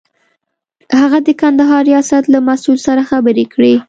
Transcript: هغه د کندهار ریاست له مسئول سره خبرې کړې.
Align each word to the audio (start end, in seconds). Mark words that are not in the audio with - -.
هغه 0.99 1.17
د 1.27 1.29
کندهار 1.41 1.83
ریاست 1.89 2.23
له 2.33 2.39
مسئول 2.49 2.77
سره 2.87 3.01
خبرې 3.11 3.45
کړې. 3.53 3.73